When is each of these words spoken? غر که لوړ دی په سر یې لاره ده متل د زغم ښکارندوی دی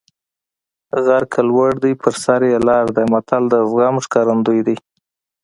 غر 1.03 1.23
که 1.33 1.39
لوړ 1.49 1.71
دی 1.83 1.93
په 2.01 2.09
سر 2.23 2.41
یې 2.51 2.57
لاره 2.67 2.91
ده 2.97 3.03
متل 3.11 3.43
د 3.49 3.55
زغم 3.69 3.95
ښکارندوی 4.05 4.59
دی 4.67 4.77